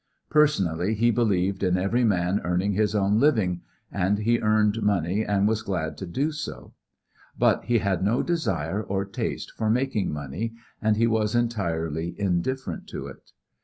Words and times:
Personally 0.31 0.95
he 0.95 1.11
believed 1.11 1.61
in 1.61 1.77
every 1.77 2.03
man 2.03 2.41
earning 2.43 2.73
his 2.73 2.95
own 2.95 3.19
living, 3.19 3.61
and 3.91 4.17
he 4.17 4.39
earned 4.39 4.81
money 4.81 5.23
and 5.23 5.47
was 5.47 5.61
glad 5.61 5.95
to 5.99 6.07
do 6.07 6.31
so; 6.31 6.73
but 7.37 7.65
he 7.65 7.77
had 7.77 8.03
no 8.03 8.23
desire 8.23 8.81
or 8.81 9.05
taste 9.05 9.51
for 9.55 9.69
making 9.69 10.11
money, 10.11 10.55
and 10.81 10.97
he 10.97 11.05
was 11.05 11.35
entirely 11.35 12.19
indifferent 12.19 12.87
to 12.87 13.05
it. 13.05 13.31